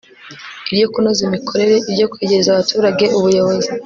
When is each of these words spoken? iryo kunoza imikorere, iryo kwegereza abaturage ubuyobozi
iryo 0.71 0.87
kunoza 0.93 1.21
imikorere, 1.27 1.75
iryo 1.89 2.05
kwegereza 2.13 2.49
abaturage 2.51 3.05
ubuyobozi 3.17 3.69